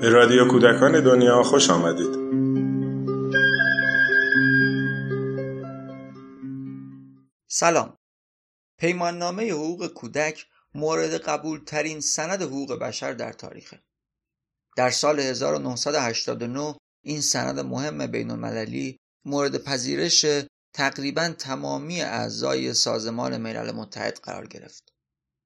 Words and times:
به 0.00 0.08
رادیو 0.08 0.48
کودکان 0.48 1.04
دنیا 1.04 1.42
خوش 1.42 1.70
آمدید. 1.70 2.14
سلام. 7.48 7.96
پیماننامه 8.78 9.50
حقوق 9.50 9.86
کودک 9.86 10.46
مورد 10.74 11.14
قبول 11.14 11.64
ترین 11.64 12.00
سند 12.00 12.42
حقوق 12.42 12.78
بشر 12.78 13.12
در 13.12 13.32
تاریخه. 13.32 13.82
در 14.76 14.90
سال 14.90 15.20
1989 15.20 16.76
این 17.04 17.20
سند 17.20 17.60
مهم 17.60 18.06
بین 18.06 18.30
المللی 18.30 18.98
مورد 19.24 19.64
پذیرش 19.64 20.26
تقریبا 20.72 21.28
تمامی 21.38 22.02
اعضای 22.02 22.74
سازمان 22.74 23.36
ملل 23.36 23.72
متحد 23.72 24.20
قرار 24.22 24.46
گرفت. 24.46 24.92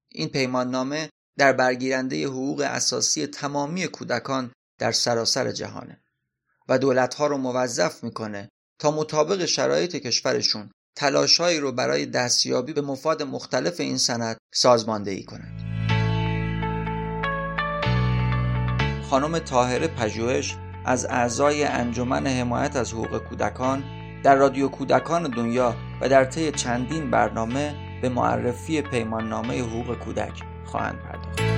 این 0.08 0.28
پیماننامه 0.28 1.10
در 1.38 1.52
برگیرنده 1.52 2.26
حقوق 2.26 2.60
اساسی 2.60 3.26
تمامی 3.26 3.86
کودکان 3.86 4.52
در 4.78 4.92
سراسر 4.92 5.52
جهانه 5.52 6.02
و 6.68 6.78
دولتها 6.78 7.26
رو 7.26 7.36
موظف 7.36 8.04
می‌کنه 8.04 8.48
تا 8.78 8.90
مطابق 8.90 9.44
شرایط 9.44 9.96
کشورشون 9.96 10.70
تلاشهایی 10.96 11.58
رو 11.60 11.72
برای 11.72 12.06
دستیابی 12.06 12.72
به 12.72 12.80
مفاد 12.80 13.22
مختلف 13.22 13.80
این 13.80 13.98
سند 13.98 14.36
سازماندهی 14.54 15.24
کنند. 15.24 15.72
خانم 19.10 19.38
طاهره 19.38 19.86
پژوهش 19.88 20.56
از 20.84 21.04
اعضای 21.04 21.64
انجمن 21.64 22.26
حمایت 22.26 22.76
از 22.76 22.92
حقوق 22.92 23.18
کودکان 23.18 24.01
در 24.22 24.34
رادیو 24.34 24.68
کودکان 24.68 25.22
دنیا 25.22 25.74
و 26.00 26.08
در 26.08 26.24
طی 26.24 26.52
چندین 26.52 27.10
برنامه 27.10 27.74
به 28.02 28.08
معرفی 28.08 28.82
پیماننامه 28.82 29.60
حقوق 29.60 29.98
کودک 29.98 30.42
خواهند 30.64 30.98
پرداخت. 30.98 31.51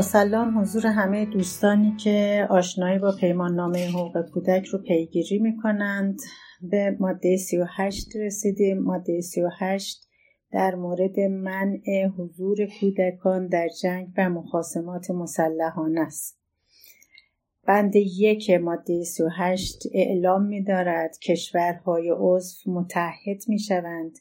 سلام 0.00 0.58
حضور 0.58 0.86
همه 0.86 1.24
دوستانی 1.24 1.96
که 1.96 2.46
آشنایی 2.50 2.98
با 2.98 3.12
پیمان 3.20 3.54
نامه 3.54 3.88
حقوق 3.88 4.30
کودک 4.30 4.64
رو 4.64 4.78
پیگیری 4.78 5.38
می 5.38 5.56
کنند 5.56 6.18
به 6.62 6.96
ماده 7.00 7.36
38 7.36 8.16
رسیدیم. 8.16 8.78
ماده 8.78 9.20
38 9.20 10.08
در 10.52 10.74
مورد 10.74 11.20
منع 11.20 12.06
حضور 12.18 12.56
کودکان 12.80 13.46
در 13.46 13.68
جنگ 13.82 14.08
و 14.18 14.30
مخاسمات 14.30 15.10
مسلحانه 15.10 16.00
است. 16.00 16.38
بند 17.66 17.96
یک 17.96 18.50
ماده 18.50 19.04
38 19.04 19.82
اعلام 19.94 20.42
می 20.42 20.64
دارد 20.64 21.18
کشورهای 21.18 22.12
عضو 22.18 22.72
متحد 22.72 23.48
می 23.48 23.58
شوند 23.58 24.18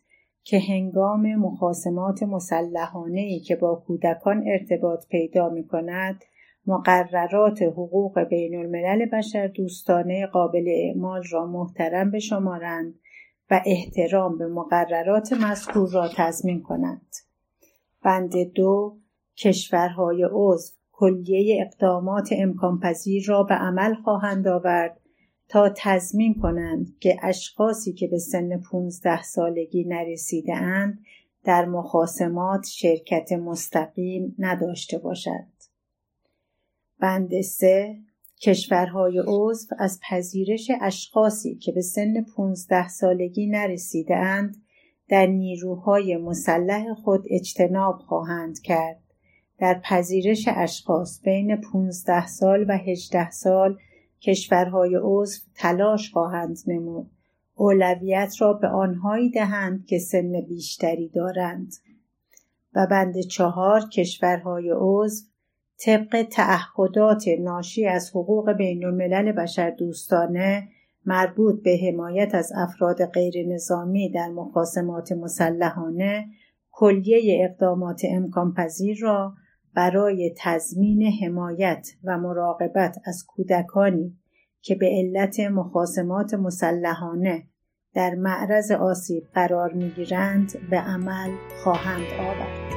که 0.49 0.59
هنگام 0.59 1.35
مخاسمات 1.35 2.23
مسلحانه 2.23 3.19
ای 3.19 3.39
که 3.39 3.55
با 3.55 3.75
کودکان 3.75 4.43
ارتباط 4.47 5.07
پیدا 5.07 5.49
می 5.49 5.67
کند 5.67 6.23
مقررات 6.67 7.61
حقوق 7.61 8.19
بین 8.19 8.55
الملل 8.55 9.05
بشر 9.05 9.47
دوستانه 9.47 10.27
قابل 10.27 10.65
اعمال 10.67 11.23
را 11.31 11.45
محترم 11.45 12.11
بشمارند 12.11 12.99
و 13.51 13.61
احترام 13.65 14.37
به 14.37 14.47
مقررات 14.47 15.33
مذکور 15.33 15.89
را 15.89 16.09
تضمین 16.15 16.61
کنند. 16.61 17.15
بند 18.03 18.53
دو 18.55 18.97
کشورهای 19.37 20.27
عضو 20.31 20.73
کلیه 20.91 21.65
اقدامات 21.65 22.29
امکان 22.31 22.79
پذیر 22.79 23.23
را 23.27 23.43
به 23.43 23.53
عمل 23.53 23.93
خواهند 23.93 24.47
آورد 24.47 24.99
تا 25.49 25.73
تضمین 25.77 26.35
کنند 26.41 26.99
که 26.99 27.17
اشخاصی 27.21 27.93
که 27.93 28.07
به 28.07 28.19
سن 28.19 28.61
15 28.61 29.23
سالگی 29.23 29.83
نرسیده 29.83 30.55
اند 30.55 30.99
در 31.43 31.65
مخاسمات 31.65 32.65
شرکت 32.65 33.31
مستقیم 33.31 34.35
نداشته 34.39 34.97
باشند. 34.97 35.53
بند 36.99 37.41
سه 37.41 37.97
کشورهای 38.41 39.23
عضو 39.27 39.75
از 39.79 39.99
پذیرش 40.09 40.71
اشخاصی 40.81 41.55
که 41.55 41.71
به 41.71 41.81
سن 41.81 42.25
15 42.35 42.87
سالگی 42.87 43.47
نرسیده 43.47 44.15
اند 44.15 44.55
در 45.09 45.25
نیروهای 45.25 46.17
مسلح 46.17 46.93
خود 46.93 47.25
اجتناب 47.29 47.99
خواهند 47.99 48.61
کرد. 48.61 48.99
در 49.59 49.81
پذیرش 49.83 50.47
اشخاص 50.55 51.21
بین 51.23 51.55
15 51.55 52.27
سال 52.27 52.65
و 52.69 52.77
18 52.77 53.31
سال 53.31 53.77
کشورهای 54.21 54.99
عضو 55.01 55.39
تلاش 55.55 56.11
خواهند 56.11 56.57
نمود. 56.67 57.11
اولویت 57.55 58.33
را 58.39 58.53
به 58.53 58.67
آنهایی 58.67 59.29
دهند 59.29 59.85
که 59.85 59.99
سن 59.99 60.41
بیشتری 60.41 61.09
دارند. 61.09 61.73
و 62.75 62.87
بند 62.91 63.19
چهار 63.19 63.81
کشورهای 63.89 64.73
عضو 64.75 65.25
طبق 65.85 66.27
تعهدات 66.31 67.23
ناشی 67.39 67.85
از 67.85 68.09
حقوق 68.09 68.51
بین 68.51 68.85
الملل 68.85 69.31
بشر 69.31 69.69
دوستانه 69.69 70.67
مربوط 71.05 71.63
به 71.63 71.79
حمایت 71.87 72.35
از 72.35 72.51
افراد 72.55 73.05
غیر 73.05 73.47
نظامی 73.47 74.11
در 74.11 74.27
مخاسمات 74.27 75.11
مسلحانه 75.11 76.27
کلیه 76.71 77.47
اقدامات 77.49 78.01
امکان 78.09 78.53
پذیر 78.53 78.97
را 79.01 79.33
برای 79.77 80.33
تضمین 80.37 81.03
حمایت 81.03 81.87
و 82.03 82.17
مراقبت 82.17 82.97
از 83.05 83.25
کودکانی 83.27 84.17
که 84.61 84.75
به 84.75 84.85
علت 84.85 85.39
مخاسمات 85.39 86.33
مسلحانه 86.33 87.43
در 87.93 88.15
معرض 88.15 88.71
آسیب 88.71 89.23
قرار 89.33 89.73
می‌گیرند 89.73 90.69
به 90.69 90.77
عمل 90.77 91.31
خواهند 91.63 92.05
آورد. 92.19 92.76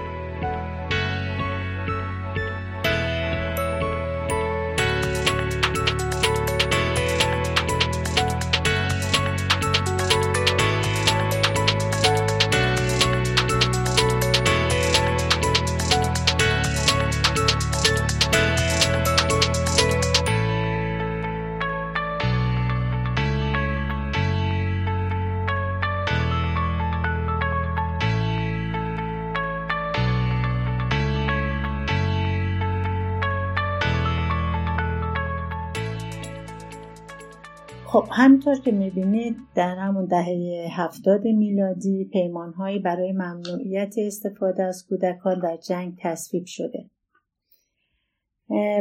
همینطور 38.21 38.61
که 38.61 38.73
می‌بینید 38.73 39.37
در 39.55 39.75
همون 39.75 40.05
دهه 40.05 40.67
هفتاد 40.71 41.25
میلادی 41.25 42.05
پیمانهایی 42.13 42.79
برای 42.79 43.13
ممنوعیت 43.13 43.95
استفاده 43.99 44.63
از 44.63 44.87
کودکان 44.89 45.41
در 45.41 45.57
جنگ 45.57 45.99
تصویب 46.03 46.45
شده. 46.47 46.91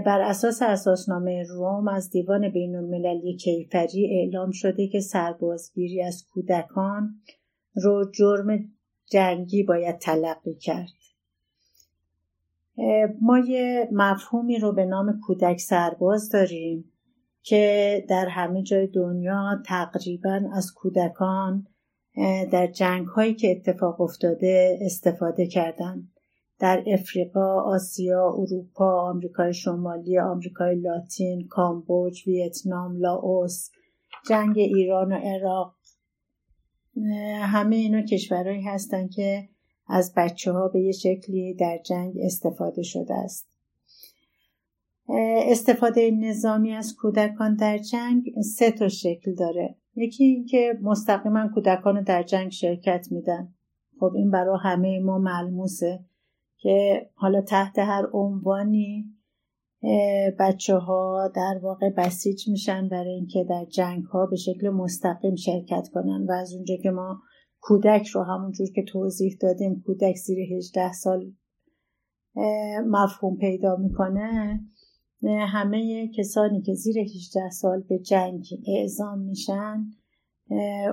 بر 0.06 0.22
اساس 0.22 0.62
اساسنامه 0.62 1.44
روم 1.50 1.88
از 1.88 2.10
دیوان 2.10 2.50
بین 2.50 2.76
المللی 2.76 3.36
کیفری 3.36 4.08
اعلام 4.12 4.52
شده 4.52 4.88
که 4.88 5.00
سربازگیری 5.00 6.04
از 6.04 6.26
کودکان 6.34 7.16
رو 7.76 8.12
جرم 8.12 8.72
جنگی 9.12 9.64
باید 9.64 9.98
تلقی 9.98 10.56
کرد. 10.56 10.90
ما 13.22 13.40
یه 13.40 13.90
مفهومی 13.92 14.60
رو 14.60 14.72
به 14.72 14.86
نام 14.86 15.20
کودک 15.28 15.60
سرباز 15.60 16.30
داریم. 16.30 16.92
که 17.42 18.06
در 18.10 18.28
همه 18.28 18.64
جای 18.64 18.88
دنیا 18.88 19.62
تقریبا 19.66 20.42
از 20.54 20.74
کودکان 20.74 21.68
در 22.52 22.68
جنگ 22.68 23.08
هایی 23.08 23.34
که 23.34 23.52
اتفاق 23.52 24.02
افتاده 24.02 24.80
استفاده 24.82 25.48
کردند. 25.48 26.12
در 26.60 26.84
افریقا، 26.88 27.62
آسیا، 27.62 28.34
اروپا، 28.38 29.10
آمریکای 29.10 29.54
شمالی، 29.54 30.20
آمریکای 30.20 30.76
لاتین، 30.76 31.48
کامبوج، 31.48 32.28
ویتنام، 32.28 32.98
لاوس، 32.98 33.70
جنگ 34.30 34.58
ایران 34.58 35.12
و 35.12 35.16
عراق. 35.16 35.76
همه 37.42 37.76
اینا 37.76 38.02
کشورهایی 38.02 38.62
هستند 38.62 39.12
که 39.12 39.50
از 39.88 40.14
بچه 40.18 40.52
ها 40.52 40.68
به 40.68 40.82
یه 40.82 40.92
شکلی 40.92 41.54
در 41.54 41.80
جنگ 41.86 42.14
استفاده 42.24 42.84
شده 42.84 43.14
است. 43.14 43.49
استفاده 45.48 46.12
نظامی 46.12 46.74
از 46.74 46.96
کودکان 46.96 47.56
در 47.56 47.78
جنگ 47.78 48.24
سه 48.42 48.72
تا 48.72 48.88
شکل 48.88 49.36
داره. 49.36 49.76
یکی 49.96 50.24
اینکه 50.24 50.74
مستقیما 50.82 51.50
کودکان 51.54 52.04
در 52.04 52.24
جنگ 52.24 52.52
شرکت 52.52 53.08
میدن. 53.12 53.54
خب 54.00 54.12
این 54.16 54.32
برای 54.32 54.58
همه 54.64 55.00
ما 55.00 55.18
ملموسه 55.18 56.00
که 56.58 57.10
حالا 57.16 57.42
تحت 57.42 57.80
هر 57.80 58.08
عنوانی 58.14 59.06
بچه 60.40 60.76
ها 60.76 61.32
در 61.36 61.60
واقع 61.62 61.90
بسیج 61.90 62.50
میشن 62.50 62.90
برای 62.90 63.14
اینکه 63.14 63.44
در 63.50 63.66
جنگ 63.66 64.04
ها 64.04 64.26
به 64.26 64.36
شکل 64.36 64.70
مستقیم 64.70 65.36
شرکت 65.36 65.90
کنن 65.94 66.26
و 66.30 66.32
از 66.32 66.54
اونجا 66.54 66.76
که 66.84 66.92
ما 66.92 67.22
کودک 67.60 68.08
رو 68.08 68.24
همونجور 68.24 68.68
که 68.76 68.84
توضیح 68.84 69.38
دادیم 69.42 69.84
کودک 69.86 70.16
زیر 70.16 70.54
18 70.56 70.92
سال 70.92 71.32
مفهوم 72.86 73.38
پیدا 73.38 73.76
می‌کنه 73.76 74.60
همه 75.24 76.08
کسانی 76.08 76.62
که 76.62 76.74
زیر 76.74 77.00
18 77.00 77.50
سال 77.50 77.82
به 77.82 78.00
جنگ 78.00 78.46
اعزام 78.68 79.20
میشن 79.20 79.86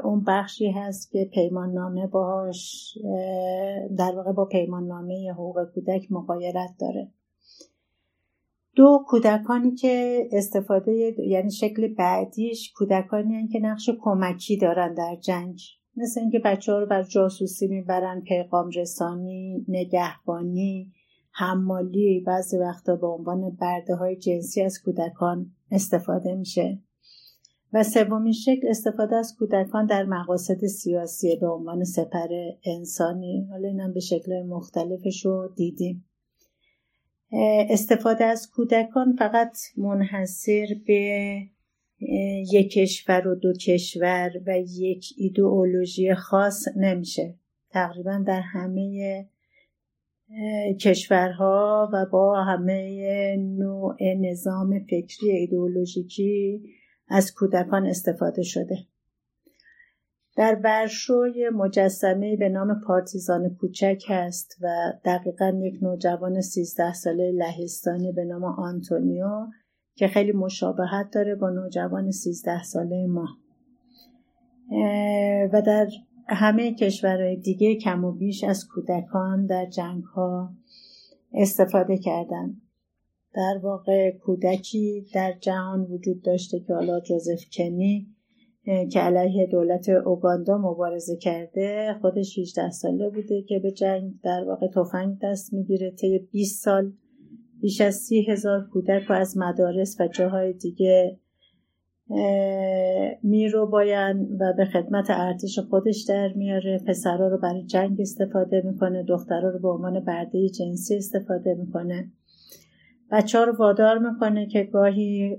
اون 0.04 0.24
بخشی 0.26 0.70
هست 0.70 1.10
که 1.10 1.30
پیمان 1.34 1.72
نامه 1.72 2.06
باهاش 2.06 2.98
در 3.98 4.16
واقع 4.16 4.32
با 4.32 4.44
پیمان 4.44 4.86
نامه 4.86 5.32
حقوق 5.32 5.64
کودک 5.74 6.12
مقایرت 6.12 6.70
داره. 6.78 7.12
دو 8.76 9.04
کودکانی 9.08 9.74
که 9.74 10.26
استفاده 10.32 11.14
یعنی 11.26 11.50
شکل 11.50 11.94
بعدیش 11.94 12.72
کودکانی 12.72 13.34
هن 13.34 13.48
که 13.48 13.58
نقش 13.58 13.90
کمکی 14.00 14.56
دارن 14.56 14.94
در 14.94 15.16
جنگ. 15.20 15.60
مثل 15.96 16.20
اینکه 16.20 16.38
بچه 16.38 16.72
ها 16.72 16.78
رو 16.78 16.86
بر 16.86 17.02
جاسوسی 17.02 17.66
می‌برن 17.66 18.20
پیغام 18.20 18.70
رسانی 18.76 19.64
نگهبانی 19.68 20.92
حمالی 21.38 22.20
بعضی 22.20 22.58
وقتا 22.58 22.96
به 22.96 23.06
عنوان 23.06 23.50
برده 23.50 23.94
های 23.94 24.16
جنسی 24.16 24.62
از 24.62 24.82
کودکان 24.82 25.52
استفاده 25.70 26.34
میشه. 26.34 26.78
و 27.72 27.82
سومین 27.82 28.32
شکل 28.32 28.68
استفاده 28.68 29.16
از 29.16 29.36
کودکان 29.38 29.86
در 29.86 30.04
مقاصد 30.04 30.66
سیاسی 30.66 31.36
به 31.36 31.48
عنوان 31.48 31.84
سپر 31.84 32.28
انسانی. 32.64 33.48
حالا 33.50 33.68
اینم 33.68 33.92
به 33.92 34.00
شکل 34.00 34.42
مختلفش 34.42 35.24
رو 35.24 35.52
دیدیم. 35.56 36.04
استفاده 37.70 38.24
از 38.24 38.50
کودکان 38.50 39.16
فقط 39.18 39.58
منحصر 39.76 40.66
به 40.86 41.32
یک 42.52 42.72
کشور 42.72 43.28
و 43.28 43.34
دو 43.34 43.52
کشور 43.52 44.30
و 44.46 44.58
یک 44.58 45.06
ایدئولوژی 45.16 46.14
خاص 46.14 46.68
نمیشه. 46.76 47.34
تقریبا 47.70 48.24
در 48.26 48.40
همه 48.40 49.26
کشورها 50.80 51.90
و 51.92 52.06
با 52.12 52.42
همه 52.42 53.36
نوع 53.36 53.96
نظام 54.20 54.78
فکری 54.78 55.30
ایدئولوژیکی 55.30 56.62
از 57.08 57.34
کودکان 57.34 57.86
استفاده 57.86 58.42
شده. 58.42 58.76
در 60.36 60.60
ورشوی 60.64 61.48
مجسمه 61.48 62.36
به 62.36 62.48
نام 62.48 62.80
پارتیزان 62.86 63.54
کوچک 63.54 64.02
هست 64.08 64.56
و 64.62 64.92
دقیقا 65.04 65.60
یک 65.62 65.82
نوجوان 65.82 66.40
13 66.40 66.92
ساله 66.92 67.32
لهستانی 67.32 68.12
به 68.12 68.24
نام 68.24 68.44
آنتونیو 68.44 69.46
که 69.94 70.08
خیلی 70.08 70.32
مشابهت 70.32 71.10
داره 71.12 71.34
با 71.34 71.50
نوجوان 71.50 72.10
13 72.10 72.62
ساله 72.62 73.06
ما. 73.06 73.28
و 75.52 75.62
در 75.62 75.86
همه 76.28 76.74
کشورهای 76.74 77.36
دیگه 77.36 77.74
کم 77.74 78.04
و 78.04 78.12
بیش 78.12 78.44
از 78.44 78.68
کودکان 78.68 79.46
در 79.46 79.66
جنگ 79.66 80.04
ها 80.04 80.50
استفاده 81.32 81.98
کردند. 81.98 82.62
در 83.34 83.60
واقع 83.62 84.10
کودکی 84.10 85.06
در 85.14 85.32
جهان 85.40 85.80
وجود 85.80 86.22
داشته 86.22 86.60
که 86.60 86.74
حالا 86.74 87.00
جوزف 87.00 87.44
کنی 87.52 88.06
که 88.92 89.00
علیه 89.00 89.46
دولت 89.46 89.88
اوگاندا 89.88 90.58
مبارزه 90.58 91.16
کرده 91.16 91.96
خودش 92.00 92.38
18 92.38 92.70
ساله 92.70 93.10
بوده 93.10 93.42
که 93.42 93.58
به 93.58 93.72
جنگ 93.72 94.14
در 94.22 94.44
واقع 94.44 94.66
تفنگ 94.66 95.18
دست 95.22 95.52
می‌گیره 95.52 95.90
طی 95.90 96.18
20 96.32 96.64
سال 96.64 96.92
بیش 97.60 97.80
از 97.80 97.94
سی 97.94 98.22
هزار 98.22 98.68
کودک 98.72 99.10
و 99.10 99.12
از 99.12 99.36
مدارس 99.36 99.96
و 100.00 100.08
جاهای 100.08 100.52
دیگه 100.52 101.18
میرو 103.22 103.66
باین 103.66 104.36
و 104.40 104.52
به 104.56 104.64
خدمت 104.64 105.06
ارتش 105.10 105.58
خودش 105.58 106.04
در 106.08 106.32
میاره. 106.32 106.80
پسرها 106.86 107.28
رو 107.28 107.38
برای 107.38 107.64
جنگ 107.64 108.00
استفاده 108.00 108.62
می‌کنه. 108.64 109.02
دخترها 109.02 109.48
رو 109.48 109.58
به 109.58 109.68
عنوان 109.68 110.04
برده 110.04 110.48
جنسی 110.48 110.96
استفاده 110.96 111.54
می‌کنه. 111.54 112.12
بچه 113.10 113.38
ها 113.38 113.44
رو 113.44 113.56
وادار 113.56 113.98
می‌کنه 113.98 114.46
که 114.46 114.62
گاهی 114.62 115.36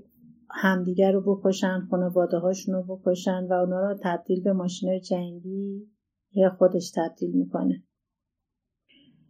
همدیگر 0.50 1.12
رو 1.12 1.36
بکشن 1.36 1.88
خانواده 1.92 2.38
هاشون 2.38 2.75
رو 2.75 2.84
بکشن 2.84 3.48
و 3.50 3.54
اونا 3.54 3.80
رو 3.80 3.98
تبدیل 4.04 4.44
به 4.44 4.54
ماشین 4.54 5.02
جنگی 5.02 5.88
یا 6.34 6.50
خودش 6.50 6.92
تبدیل 6.96 7.31
می‌کنه. 7.31 7.84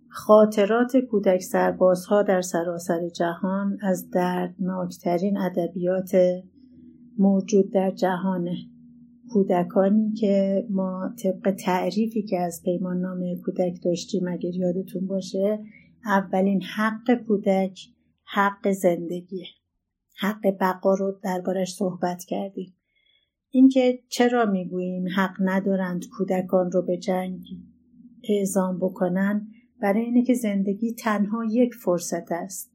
خاطرات 0.10 0.98
کودک 0.98 1.42
سربازها 1.42 2.24
در 2.24 2.42
سراسر 2.42 3.10
جهان 3.10 3.78
از 3.81 4.10
دردناکترین 4.10 5.38
ادبیات 5.38 6.12
موجود 7.18 7.72
در 7.72 7.92
جهانه. 7.92 8.56
کودکانی 9.30 10.14
که 10.14 10.66
ما 10.69 11.14
طبق 11.24 11.52
تعریفی 11.52 12.24
که 12.24 12.40
از 12.40 12.62
پیمان 12.66 12.98
نامه 12.98 13.36
کودک 13.36 13.84
داشتیم 13.84 14.28
اگر 14.28 14.56
یادتون 14.56 15.08
باشه 15.08 15.60
اولین 16.06 16.62
حق 16.62 17.16
کودک 17.28 17.80
حق 18.24 18.72
زندگیه. 18.72 19.48
حق 20.19 20.42
بقا 20.60 20.94
رو 20.94 21.19
دربارش 21.24 21.74
صحبت 21.74 22.24
کردیم. 22.24 22.74
اینکه 23.50 24.00
چرا 24.10 24.46
می‌گوییم 24.46 25.08
حق 25.16 25.36
ندارند 25.40 26.08
کودکان 26.18 26.71
رو 26.71 26.81
به 26.81 26.97
جنگ 26.97 27.42
اعزام 28.30 28.78
بکنن 28.80 29.47
برای 29.81 30.02
اینه 30.02 30.24
که 30.24 30.33
زندگی 30.33 30.94
تنها 30.94 31.45
یک 31.52 31.74
فرصت 31.74 32.31
است 32.31 32.71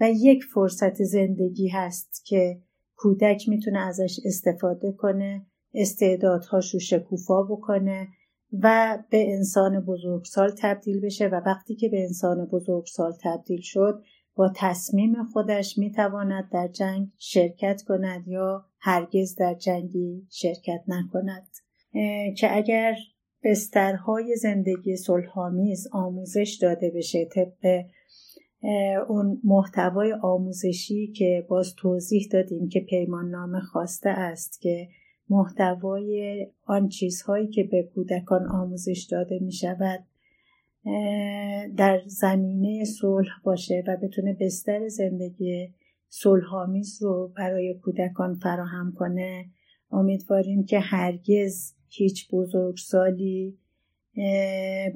و 0.00 0.10
یک 0.10 0.44
فرصت 0.44 1.02
زندگی 1.02 1.68
هست 1.68 2.24
که 2.24 2.62
کودک 2.96 3.48
می‌تونه 3.48 3.78
ازش 3.78 4.20
استفاده 4.24 4.92
کنه 4.92 5.46
استعدادهاش 5.74 6.74
رو 6.74 6.80
شکوفا 6.80 7.42
بکنه 7.42 8.08
و 8.52 8.98
به 9.10 9.32
انسان 9.32 9.80
بزرگسال 9.80 10.52
تبدیل 10.58 11.00
بشه 11.00 11.26
و 11.26 11.40
وقتی 11.46 11.74
که 11.74 11.88
به 11.88 12.02
انسان 12.02 12.46
بزرگسال 12.46 13.12
تبدیل 13.22 13.60
شد 13.60 14.02
با 14.34 14.52
تصمیم 14.56 15.24
خودش 15.24 15.78
می‌تواند 15.78 16.50
در 16.52 16.68
جنگ 16.68 17.08
شرکت 17.18 17.82
کند 17.82 18.28
یا 18.28 18.66
هرگز 18.80 19.34
در 19.34 19.54
جنگی 19.54 20.26
شرکت 20.30 20.80
نکند. 20.88 21.48
که 22.36 22.56
اگر 22.56 22.94
بسترهای 23.44 24.36
زندگی 24.36 24.96
صلحآمیز 24.96 25.88
آموزش 25.92 26.58
داده 26.62 26.90
بشه 26.90 27.24
طبق 27.24 27.84
اون 29.08 29.40
محتوای 29.44 30.12
آموزشی 30.12 31.06
که 31.06 31.46
باز 31.48 31.74
توضیح 31.74 32.28
دادیم 32.32 32.68
که 32.68 32.80
پیمان 32.80 33.30
نامه 33.30 33.60
خواسته 33.60 34.10
است 34.10 34.60
که 34.60 34.88
محتوای 35.28 36.46
آن 36.64 36.88
چیزهایی 36.88 37.48
که 37.48 37.64
به 37.64 37.82
کودکان 37.94 38.46
آموزش 38.46 39.08
داده 39.10 39.38
می 39.42 39.52
شود 39.52 40.04
در 41.76 42.02
زمینه 42.06 42.84
صلح 42.84 43.30
باشه 43.44 43.84
و 43.86 43.96
بتونه 44.02 44.36
بستر 44.40 44.88
زندگی 44.88 45.74
صلحآمیز 46.08 47.02
رو 47.02 47.32
برای 47.36 47.74
کودکان 47.74 48.34
فراهم 48.34 48.92
کنه. 48.98 49.46
امیدواریم 49.90 50.64
که 50.64 50.80
هرگز 50.80 51.74
هیچ 51.88 52.30
بزرگسالی 52.30 53.58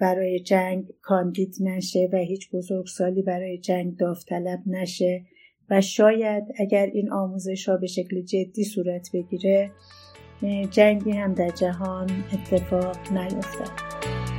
برای 0.00 0.40
جنگ 0.40 0.84
کاندید 1.02 1.54
نشه 1.60 2.08
و 2.12 2.16
بزرگ 2.16 2.50
بزرگسالی 2.52 3.22
برای 3.22 3.58
جنگ 3.58 3.96
داوطلب 3.96 4.60
نشه 4.66 5.22
و 5.70 5.80
شاید 5.80 6.44
اگر 6.58 6.86
این 6.86 7.12
آموزش 7.12 7.68
ها 7.68 7.76
به 7.76 7.86
شکل 7.86 8.22
جدی 8.22 8.64
صورت 8.64 9.08
بگیره 9.14 9.70
جنگی 10.70 11.10
هم 11.10 11.34
در 11.34 11.50
جهان 11.50 12.10
اتفاق 12.32 13.12
نیفتد. 13.12 14.29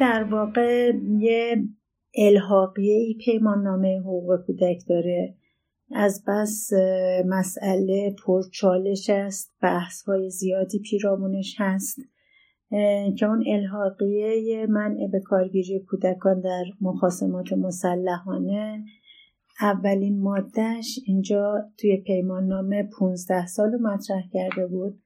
در 0.00 0.24
واقع 0.24 0.92
یه 1.18 1.64
الحاقیه 2.18 2.94
ای 2.94 3.14
پیمان 3.24 3.62
نامه 3.62 4.00
حقوق 4.00 4.46
کودک 4.46 4.82
داره. 4.88 5.34
از 5.94 6.24
بس 6.28 6.70
مسئله 7.26 8.16
پرچالش 8.26 9.10
است 9.10 9.56
بحث 9.62 10.02
های 10.02 10.30
زیادی 10.30 10.78
پیرامونش 10.78 11.54
هست 11.58 11.98
که 13.18 13.26
اون 13.26 13.44
الحاقیه 13.46 14.66
منع 14.66 15.08
به 15.12 15.20
کارگیری 15.20 15.80
کودکان 15.80 16.40
در 16.40 16.64
مخاسمات 16.80 17.52
مسلحانه. 17.52 18.84
اولین 19.60 20.22
مادهش 20.22 20.98
اینجا 21.06 21.70
توی 21.78 21.96
پیمان 21.96 22.46
نامه 22.46 22.88
15 22.98 23.46
سال 23.46 23.76
مطرح 23.80 24.22
کرده 24.32 24.66
بود. 24.66 25.02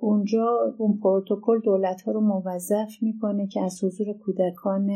اونجا 0.00 0.74
اون 0.78 1.00
پروتکل 1.02 1.60
دولت 1.60 2.02
ها 2.02 2.12
رو 2.12 2.20
موظف 2.20 3.02
می‌کنه 3.02 3.46
که 3.46 3.60
از 3.60 3.84
حضور 3.84 4.12
کودکان 4.12 4.90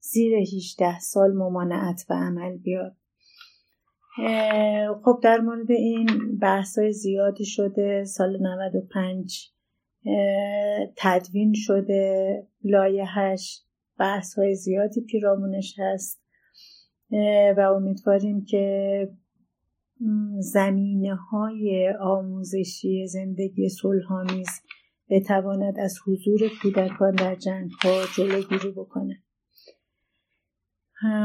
زیر 0.00 0.34
18 0.36 0.98
سال 0.98 1.32
ممانعت 1.32 2.04
به 2.08 2.14
عمل 2.14 2.56
بیاد. 2.56 2.96
خب 5.04 5.20
در 5.22 5.40
مورد 5.40 5.70
این 5.70 6.06
بحث 6.42 6.78
های 6.78 6.92
زیادی 6.92 7.44
شده 7.44 8.04
سال 8.04 8.42
95 8.42 9.50
تدوین 10.96 11.52
شده 11.54 12.46
لایحش 12.64 13.62
بحث 13.98 14.38
های 14.38 14.54
زیادی 14.54 15.00
پیرامونش 15.00 15.74
هست. 15.78 16.24
و 17.56 17.60
امیدواریم 17.76 18.44
که 18.44 19.08
زمینه 20.38 21.14
های 21.14 21.92
آموزشی 22.00 23.06
زندگی 23.06 23.68
صلحآمیز 23.68 24.48
بتواند 25.10 25.78
از 25.78 25.98
حضور 26.06 26.40
کودکان 26.62 27.14
در 27.14 27.34
جنگ 27.34 27.70
ها 27.82 27.90
جلوگیری 28.16 28.70
بکنه 28.70 29.22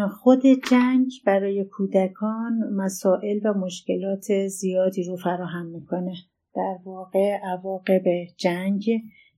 خود 0.09 0.41
جنگ 0.71 1.11
برای 1.25 1.65
کودکان 1.71 2.59
مسائل 2.75 3.39
و 3.45 3.53
مشکلات 3.53 4.47
زیادی 4.47 5.03
رو 5.03 5.15
فراهم 5.15 5.65
می‌کنه. 5.65 6.13
در 6.55 6.77
واقع 6.85 7.37
عواقب 7.43 8.03
جنگ 8.37 8.83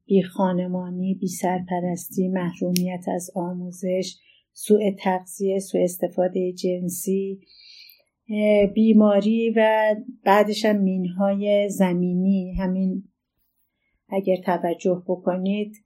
بی 0.05 0.23
خانمانی، 0.23 1.13
بی 1.13 1.27
سرپرستی، 1.27 2.27
محرومیت 2.27 3.03
از 3.15 3.31
آموزش، 3.35 4.17
سوء 4.53 4.91
تغذیه، 4.99 5.59
سوء 5.59 5.83
استفاده 5.83 6.53
جنسی، 6.53 7.39
بیماری 8.73 9.53
و 9.55 9.95
بعدش 10.23 10.65
هم 10.65 10.75
مینهای 10.77 11.69
زمینی. 11.69 12.53
همین 12.53 13.03
اگر 14.09 14.35
توجه 14.35 15.03
بکنید 15.07 15.85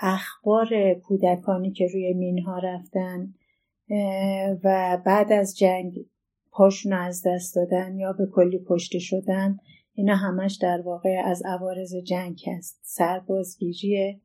اخبار 0.00 0.94
کودکانی 0.94 1.72
که 1.72 1.86
روی 1.86 2.12
مینها 2.12 2.58
رفتن 2.58 3.34
و 4.64 4.98
بعد 5.06 5.32
از 5.32 5.58
جنگ 5.58 5.94
پاشون 6.50 6.92
از 6.92 7.22
دست 7.26 7.56
دادن 7.56 7.98
یا 7.98 8.12
به 8.12 8.26
کلی 8.26 8.60
کشته 8.68 8.98
شدن 8.98 9.58
اینا 9.98 10.16
همش 10.16 10.58
در 10.62 10.80
واقع 10.80 11.22
از 11.24 11.42
عوارض 11.44 11.94
جنگ 11.94 12.40
هست. 12.46 12.80
سربازگیریه. 12.82 14.20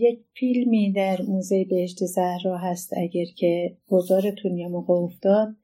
یک 0.00 0.24
فیلمی 0.32 0.92
در 0.92 1.22
موزه 1.28 1.64
بهشت 1.64 2.04
زهرا 2.04 2.58
هست 2.58 2.92
اگر 2.96 3.24
که 3.36 3.76
گذارتون 3.88 4.56
یه 4.56 4.68
موقع 4.68 4.94
افتاد. 4.94 5.56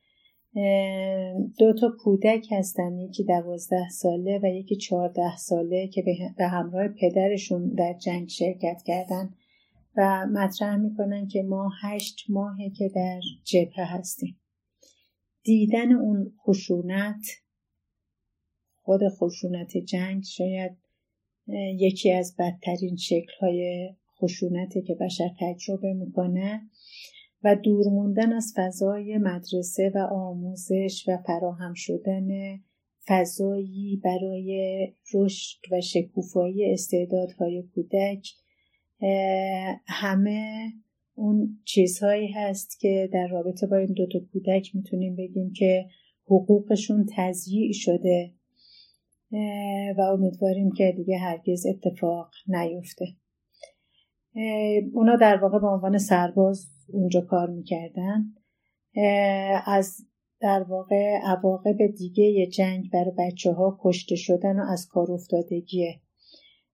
دو 1.58 1.72
تا 1.80 1.92
کودک 2.00 2.46
هستن 2.50 2.98
یکی 2.98 3.24
دوازده 3.24 3.88
ساله 3.88 4.40
و 4.42 4.46
یکی 4.46 4.76
چهارده 4.76 5.36
ساله 5.36 5.88
که 5.88 6.04
به 6.38 6.48
همراه 6.48 6.88
پدرشون 6.88 7.68
در 7.68 7.92
جنگ 7.92 8.28
شرکت 8.28 8.82
کردن 8.86 9.34
و 9.96 10.26
مطرح 10.26 10.76
می‌کنن 10.76 11.28
که 11.28 11.42
ما 11.42 11.70
هشت 11.82 12.24
ماهه 12.28 12.70
که 12.70 12.88
در 12.94 13.20
جبهه 13.44 13.96
هستیم. 13.96 14.40
دیدن 15.42 15.92
اون 15.92 16.32
خشونت 16.46 17.26
خود 18.82 19.00
خشونت 19.08 19.76
جنگ 19.76 20.24
شاید 20.24 20.76
یکی 21.78 22.12
از 22.12 22.36
بدترین 22.38 22.96
شکلهای 22.96 23.88
خشونته 24.20 24.82
که 24.82 24.94
بشر 24.94 25.30
تجربه 25.40 25.92
می‌کنه. 25.92 26.62
و 27.44 27.56
دور 27.56 27.88
موندن 27.88 28.32
از 28.32 28.52
فضای 28.56 29.18
مدرسه 29.18 29.92
و 29.94 29.98
آموزش 29.98 31.04
و 31.08 31.18
فراهم 31.26 31.72
شدن 31.74 32.28
فضایی 33.08 34.00
برای 34.04 34.88
رشد 35.14 35.58
و 35.72 35.80
شکوفایی 35.80 36.72
استعدادهای 36.72 37.62
کودک 37.74 38.28
همه 39.86 40.72
اون 41.14 41.58
چیزهایی 41.64 42.28
هست 42.32 42.80
که 42.80 43.10
در 43.12 43.26
رابطه 43.26 43.66
با 43.66 43.76
این 43.76 43.92
دوتا 43.92 44.18
کودک 44.32 44.76
می‌تونیم 44.76 45.16
بگیم 45.16 45.52
که 45.52 45.86
حقوقشون 46.26 47.06
تضییع 47.16 47.72
شده 47.72 48.34
و 49.96 50.00
امیدواریم 50.00 50.72
که 50.72 50.92
دیگه 50.96 51.18
هرگز 51.18 51.66
اتفاق 51.66 52.30
نیفته. 52.46 53.06
اونا 54.94 55.16
در 55.16 55.36
واقع 55.36 55.58
به 55.58 55.66
عنوان 55.66 55.98
سرباز 55.98 56.66
اونجا 56.88 57.20
کار 57.20 57.50
می‌کردن. 57.50 58.24
از 59.66 59.96
در 60.40 60.62
واقع 60.62 61.18
عواقب 61.24 61.86
دیگه 61.86 62.46
جنگ 62.46 62.90
برای 62.92 63.12
بچه 63.18 63.52
ها 63.52 63.78
کشته 63.82 64.16
شدن 64.16 64.60
و 64.60 64.64
از 64.72 64.86
کار 64.86 65.12
افتادگیه. 65.12 66.00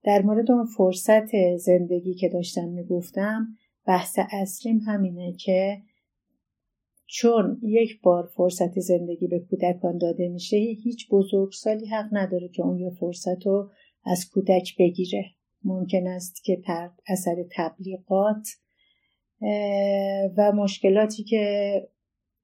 در 0.04 0.22
مورد 0.22 0.50
اون 0.50 0.66
فرصت 0.76 1.56
زندگی 1.56 2.14
که 2.14 2.28
داشتم 2.28 2.68
می‌گفتم 2.68 3.46
بحث 3.86 4.18
اصلیم 4.32 4.78
همینه 4.78 5.32
که 5.32 5.82
چون 7.06 7.60
یک 7.62 8.00
بار 8.02 8.26
فرصت 8.36 8.80
زندگی 8.80 9.26
به 9.26 9.38
کودکان 9.38 9.98
داده 9.98 10.28
میشه 10.28 10.56
هیچ 10.56 11.08
بزرگسالی 11.10 11.86
حق 11.86 12.08
نداره 12.12 12.48
که 12.48 12.62
اون 12.62 12.78
یه 12.78 12.90
فرصت 12.90 13.46
رو 13.46 13.70
از 14.04 14.30
کودک 14.30 14.76
بگیره. 14.78 15.24
ممکن 15.64 16.06
است 16.06 16.44
که 16.44 16.62
اثر 17.06 17.44
تبلیغات 17.56 18.48
و 20.36 20.52
مشکلاتی 20.52 21.24
که 21.24 21.74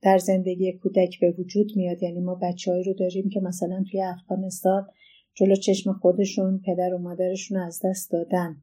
در 0.03 0.19
زندگی 0.19 0.73
کودک 0.73 1.21
به 1.21 1.31
وجود 1.39 1.73
میاد. 1.77 2.03
یعنی 2.03 2.21
ما 2.21 2.35
بچههایی 2.35 2.85
رو 2.85 2.95
داریم 2.95 3.29
که 3.29 3.41
مثلا 3.41 3.85
توی 3.91 4.03
افغانستان 4.03 4.87
جلو 5.35 5.55
چشم 5.55 5.93
خودشون 5.93 6.61
پدر 6.67 6.95
و 6.95 6.99
مادرشون 6.99 7.59
از 7.59 7.81
دست 7.85 8.13
دادن. 8.13 8.57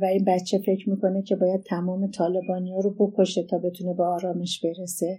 و 0.00 0.04
این 0.04 0.24
بچه 0.24 0.58
فکر 0.58 0.90
می‌کنه 0.90 1.22
که 1.22 1.36
باید 1.36 1.62
تمام 1.62 2.10
طالبانی 2.10 2.72
رو 2.82 2.94
بکشه 2.94 3.42
تا 3.42 3.58
بتونه 3.58 3.94
به 3.94 4.04
آرامش 4.04 4.64
برسه. 4.64 5.18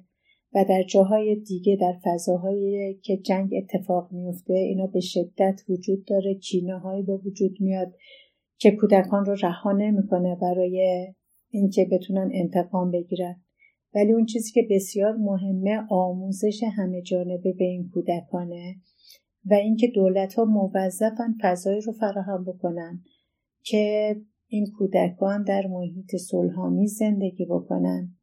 و 0.56 0.66
در 0.70 0.84
جاهای 0.84 1.36
دیگه 1.36 1.78
در 1.82 1.94
فضاهایی 2.04 2.94
که 2.94 3.18
جنگ 3.18 3.54
اتفاق 3.54 4.12
میفته 4.12 4.54
اینا 4.54 4.88
به 4.88 5.00
شدت 5.00 5.62
وجود 5.70 6.06
داره 6.06 6.34
کینه 6.34 6.80
هایی 6.80 7.04
به 7.04 7.18
وجود 7.18 7.58
میاد 7.60 7.94
که 8.58 8.72
کودکان 8.72 9.26
رو 9.26 9.36
رها 9.42 9.72
نمی‌کنه 9.72 10.36
برای 10.36 11.08
اینکه 11.50 11.88
بتونن 11.92 12.30
انتقام 12.34 12.92
بگیرن. 12.92 13.36
ولی 13.96 14.14
اون 14.14 14.26
چیزی 14.26 14.52
که 14.52 14.68
بسیار 14.70 15.16
مهمه 15.16 15.82
آموزش 15.90 16.64
همه 16.76 17.02
جانبه 17.02 17.54
به 17.54 17.66
این 17.66 17.90
کودکانه 17.94 18.76
و 19.46 19.54
اینکه 19.54 19.88
دولت 19.88 20.34
ها 20.34 20.46
موظفن 20.46 21.36
فضایی 21.42 21.82
رو 21.82 21.94
فراهم 21.94 22.46
بکنن 22.46 23.04
که 23.64 24.16
این 24.54 24.72
کودکان 24.78 25.44
در 25.44 25.68
محیط 25.68 26.16
صلحآمیز 26.16 26.94
زندگی 26.94 27.46
بکنن 27.46 28.16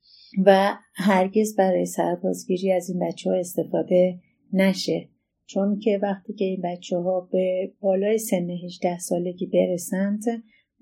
و 0.47 0.77
هرگز 0.95 1.57
برای 1.57 1.87
سربازگیری 1.87 2.73
از 2.73 2.91
این 2.91 2.99
بچه 2.99 3.31
ها 3.31 3.37
استفاده 3.37 4.21
نشه. 4.53 5.09
چون 5.47 5.79
که 5.79 5.99
وقتی 6.03 6.33
که 6.33 6.45
این 6.45 6.61
بچه 6.65 6.97
ها 6.97 7.29
به 7.33 7.73
بالای 7.81 8.19
سن 8.19 8.51
18 8.51 8.99
سالگی 8.99 9.47
برسند 9.47 10.23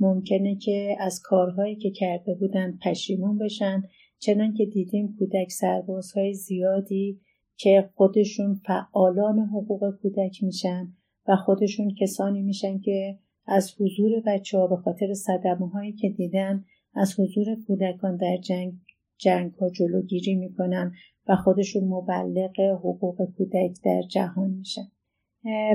ممکنه 0.00 0.56
که 0.56 0.96
از 1.00 1.20
کارهایی 1.24 1.76
که 1.76 1.90
کرده 1.90 2.34
بودند 2.34 2.78
پشیمون 2.84 3.38
بشن. 3.38 3.82
چنان 4.18 4.54
که 4.54 4.66
دیدیم 4.66 5.16
کودک 5.18 5.50
سربازهای 5.50 6.34
زیادی 6.34 7.20
که 7.56 7.90
خودشون 7.94 8.54
فعالان 8.54 9.38
حقوق 9.38 9.94
کودک 10.02 10.42
میشن 10.42 10.92
و 11.28 11.36
خودشون 11.36 11.94
کسانی 12.00 12.42
میشن 12.42 12.78
که 12.78 13.18
از 13.48 13.74
حضور 13.80 14.20
بچه 14.26 14.58
ها 14.58 14.66
به 14.66 14.76
خاطر 14.76 15.14
صدمه 15.14 15.68
هایی 15.68 15.92
که 15.92 16.08
دیدن 16.08 16.64
از 16.94 17.20
حضور 17.20 17.46
کودکان 17.66 18.16
در 18.16 18.36
جنگ 18.36 18.72
جنگ 19.18 19.52
ها 19.52 19.70
جلوگیری 19.70 20.34
می‌کنن 20.34 20.92
و 21.28 21.36
خودشون 21.36 21.84
مبلغ 21.84 22.60
حقوق 22.60 23.16
کودک 23.36 23.76
در 23.84 24.02
جهان 24.02 24.50
میشن. 24.50 24.88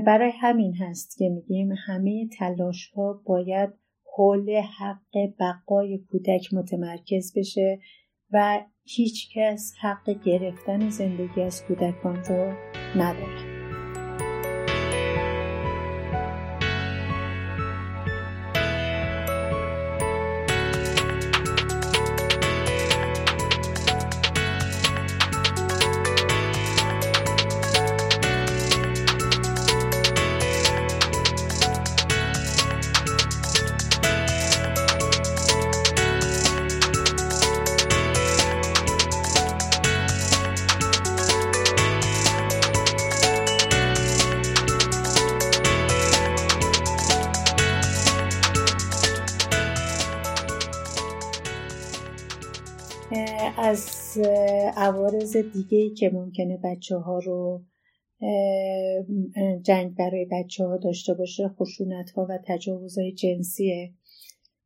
برای 0.05 0.31
همین 0.39 0.75
هست 0.75 1.17
که 1.17 1.29
میگیم 1.29 1.71
همه 1.85 2.27
تلاش 2.37 2.89
ها 2.89 3.21
باید 3.25 3.69
حول 4.17 4.61
حق 4.79 5.33
بقای 5.39 5.97
کودک 5.97 6.53
متمرکز 6.53 7.33
بشه 7.37 7.79
و 8.31 8.65
هیچ 8.83 9.37
کس 9.37 9.73
حق 9.81 10.23
گرفتن 10.25 10.89
زندگی 10.89 11.41
از 11.41 11.63
کودکان 11.63 12.15
رو 12.15 12.53
نداره. 12.95 13.52
از 53.93 54.17
عوارض 54.75 55.38
دیگه 55.38 55.77
ای 55.77 55.89
که 55.89 56.09
ممکنه 56.09 56.59
بچه 56.63 56.97
ها 56.97 57.19
رو 57.19 57.63
جنگ 59.62 59.95
برای 59.95 60.25
بچه 60.31 60.65
ها 60.65 60.77
داشته 60.77 61.13
باشه 61.13 61.47
خشونت 61.47 62.12
ها 62.12 62.27
و 62.29 62.39
تجاوزهای 62.47 63.12
جنسیه. 63.12 63.93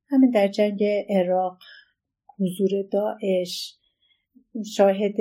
همین 0.10 0.32
در 0.32 0.48
جنگ 0.48 0.84
عراق 1.10 1.58
حضور 2.40 2.84
داعش 2.92 3.78
شاهد 4.76 5.16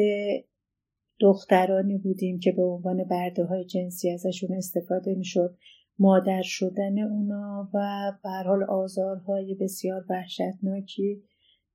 دخترانی 1.20 1.98
بودیم 1.98 2.38
که 2.38 2.52
به 2.52 2.62
عنوان 2.62 3.04
برده 3.04 3.44
های 3.44 3.64
جنسی 3.64 4.10
ازشون 4.10 4.56
استفاده 4.56 5.14
می‌شد. 5.14 5.56
مادر 5.98 6.42
شدن 6.42 6.98
اونا 6.98 7.70
و 7.74 8.12
به 8.22 8.30
حال 8.30 8.64
آزارهای 8.64 9.54
بسیار 9.54 10.04
وحشتناکی 10.10 11.22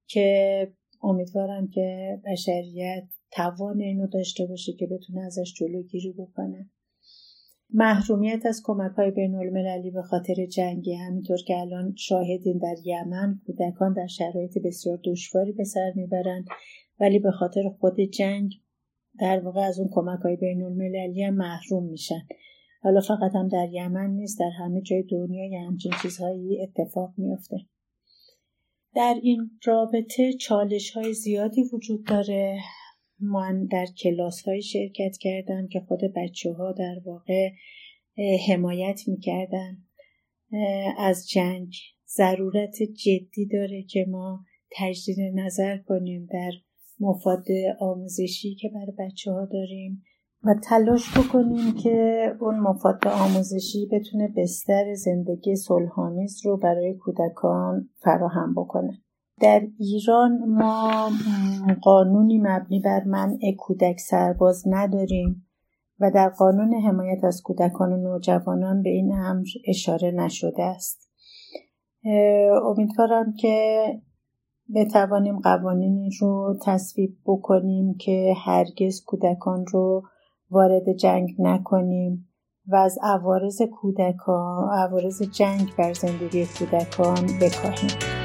که 0.08 0.68
امیدوارم 1.04 1.68
که 1.68 2.20
بشریت 2.26 3.08
توان 3.32 3.82
اینو 3.82 4.08
داشته 4.08 4.46
باشه 4.46 4.74
که 4.74 4.88
بتونه 4.88 5.22
ازش 5.22 5.54
جلوگیری 5.54 6.14
بکنه. 6.14 6.70
محرومیت 7.74 8.46
از 8.46 8.62
کمک 8.64 8.92
های 8.92 9.12
بین 9.12 9.36
المللی 9.36 9.92
به 9.92 10.02
خاطر 10.02 10.46
جنگی 10.46 10.94
همینطور 10.94 11.38
که 11.48 11.58
الان 11.58 11.96
شاهدین 11.98 12.58
در 12.58 12.76
یمن 12.84 13.40
کودکان 13.46 13.94
در 13.94 14.08
شرایط 14.08 14.58
بسیار 14.66 15.00
دشواری 15.06 15.52
به 15.52 15.64
سر 15.64 15.92
می‌برند 15.96 16.46
ولی 17.00 17.20
به 17.20 17.32
خاطر 17.32 17.70
خود 17.80 18.00
جنگ 18.00 18.52
در 19.20 19.40
واقع 19.40 19.62
از 19.62 19.80
اون 19.80 19.90
کمک 19.92 20.20
های 20.20 20.36
بین 20.36 20.64
المللی 20.64 21.24
هم 21.24 21.34
محروم 21.34 21.84
میشن. 21.84 22.22
حالا 22.82 23.02
فقط 23.02 23.36
هم 23.36 23.48
در 23.48 23.68
یمن 23.72 24.10
نیست 24.10 24.40
در 24.40 24.50
همه 24.60 24.82
جای 24.82 25.04
دنیا 25.04 25.46
یه 25.46 25.60
همچین 25.68 25.92
چیزهایی 26.02 26.62
اتفاق 26.62 27.14
میافته. 27.18 27.58
در 28.96 29.20
این 29.24 29.52
رابطه 29.64 30.34
چالش 30.34 30.92
های 30.92 31.14
زیادی 31.14 31.64
وجود 31.74 32.06
داره. 32.06 32.60
من 33.20 33.66
در 33.66 33.86
کلاس 33.86 34.42
های 34.42 34.62
شرکت 34.62 35.18
کردم 35.18 35.68
که 35.68 35.80
خود 35.80 36.00
بچه 36.16 36.54
ها 36.54 36.72
در 36.72 37.02
واقع 37.06 37.50
حمایت 38.48 39.02
می‌کردن. 39.08 39.78
از 40.98 41.30
جنگ. 41.30 41.74
ضرورت 42.08 42.76
جدی 42.84 43.46
داره 43.52 43.84
که 43.84 44.06
ما 44.10 44.46
تجدید 44.72 45.20
نظر 45.20 45.78
کنیم 45.78 46.30
در 46.32 46.52
مفاد 47.00 47.46
آموزشی 47.80 48.56
که 48.56 48.70
برای 48.70 48.94
بچه 49.00 49.32
ها 49.32 49.46
داریم. 49.46 50.04
و 50.44 50.54
تلاش 50.64 51.18
بکنیم 51.18 51.74
که 51.74 52.26
اون 52.40 52.60
مفاد 52.60 53.08
آموزشی 53.08 53.90
بتونه 53.92 54.34
بستر 54.38 54.94
زندگی 54.94 55.56
صلحآمیز 55.56 56.46
رو 56.46 56.58
برای 56.58 56.94
کودکان 56.94 57.90
فراهم 58.00 58.54
بکنه. 58.54 59.02
در 59.42 59.62
ایران 59.80 60.46
ما 60.48 61.10
قانونی 61.82 62.40
مبنی 62.40 62.80
بر 62.80 63.04
منع 63.04 63.56
کودک 63.58 64.00
سرباز 64.00 64.64
نداریم 64.66 65.48
و 66.00 66.12
در 66.12 66.30
قانون 66.30 66.74
حمایت 66.74 67.24
از 67.24 67.42
کودکان 67.42 67.94
و 67.94 67.98
نوجوانان 67.98 68.82
به 68.82 68.90
این 68.90 69.14
امر 69.14 69.48
اشاره 69.68 70.12
نشده 70.12 70.64
است. 70.64 71.12
امیدوارم 72.66 73.34
که 73.34 73.86
بتوانیم 74.76 75.40
قوانینی 75.40 76.10
رو 76.20 76.58
تصویب 76.66 77.18
بکنیم 77.26 77.98
که 77.98 78.34
هرگز 78.46 79.04
کودکان 79.06 79.66
رو 79.72 80.04
وارد 80.52 80.94
جنگ 80.94 81.36
نکنیم 81.40 82.28
و 82.68 82.76
از 82.76 82.98
عوارض 83.04 83.62
کودکان 83.62 84.70
عوارض 84.70 85.22
جنگ 85.22 85.76
بر 85.78 85.94
زندگی 85.94 86.46
کودکان 86.46 87.26
بکاهیم. 87.42 88.21